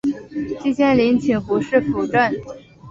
[0.63, 2.33] 季羡林请胡适斧正。